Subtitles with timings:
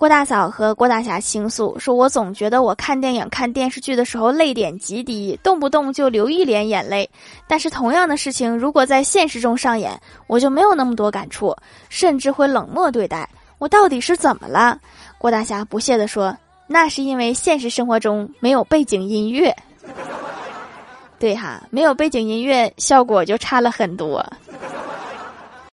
[0.00, 7.06] 郭大嫂和郭大侠倾诉说我总觉得我看电影看电视剧的时候泪点极低动不动就流一脸眼泪。
[7.46, 9.92] 但是同样的事情如果在现实中上演
[10.26, 11.54] 我就没有那么多感触
[11.90, 13.28] 甚至会冷漠对待。
[13.58, 14.80] 我到底是怎么了？
[15.18, 16.34] 郭大侠不屑地说
[16.66, 19.54] 那是因为现实生活中没有背景音乐。
[21.18, 24.26] 对哈没有背景音乐效果就差了很多。